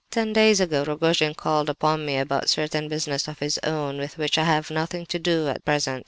Ten 0.09 0.33
days 0.33 0.59
ago 0.59 0.83
Rogojin 0.83 1.35
called 1.35 1.69
upon 1.69 2.07
me 2.07 2.17
about 2.17 2.49
certain 2.49 2.89
business 2.89 3.27
of 3.27 3.37
his 3.37 3.59
own 3.59 3.99
with 3.99 4.17
which 4.17 4.39
I 4.39 4.45
have 4.45 4.71
nothing 4.71 5.05
to 5.05 5.19
do 5.19 5.47
at 5.47 5.63
present. 5.63 5.99